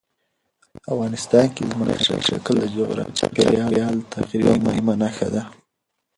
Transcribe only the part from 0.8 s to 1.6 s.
افغانستان